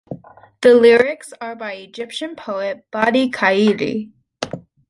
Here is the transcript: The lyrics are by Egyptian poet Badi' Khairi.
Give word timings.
The 0.61 0.73
lyrics 0.73 1.31
are 1.39 1.55
by 1.55 1.73
Egyptian 1.75 2.35
poet 2.35 2.87
Badi' 2.89 3.29
Khairi. 3.29 4.11